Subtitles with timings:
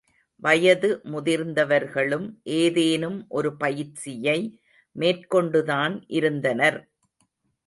[0.43, 2.25] வயது முதிர்ந்தவர்களும்
[2.55, 4.39] ஏதேனும் ஒரு பயிற்சியை
[4.95, 6.81] மேற்கொண்டுதான் இருந்தனர்.